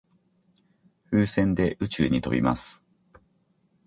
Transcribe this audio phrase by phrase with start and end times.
[1.11, 2.81] 風船で宇宙に飛びます。